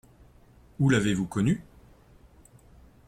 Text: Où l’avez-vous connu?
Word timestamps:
Où 0.79 0.89
l’avez-vous 0.89 1.27
connu? 1.27 1.63